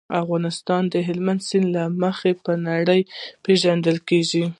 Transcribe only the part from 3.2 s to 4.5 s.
پېژندل کېږي.